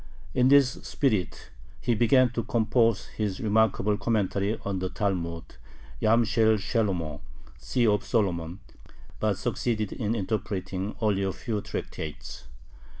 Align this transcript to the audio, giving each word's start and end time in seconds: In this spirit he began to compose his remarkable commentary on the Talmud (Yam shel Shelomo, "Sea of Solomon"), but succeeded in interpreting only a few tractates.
In 0.33 0.47
this 0.47 0.71
spirit 0.81 1.51
he 1.79 1.93
began 1.93 2.31
to 2.31 2.41
compose 2.41 3.05
his 3.09 3.39
remarkable 3.39 3.99
commentary 3.99 4.57
on 4.65 4.79
the 4.79 4.89
Talmud 4.89 5.43
(Yam 5.99 6.23
shel 6.23 6.57
Shelomo, 6.57 7.21
"Sea 7.59 7.85
of 7.85 8.03
Solomon"), 8.03 8.61
but 9.19 9.37
succeeded 9.37 9.91
in 9.93 10.15
interpreting 10.15 10.95
only 11.01 11.21
a 11.21 11.31
few 11.31 11.61
tractates. 11.61 12.45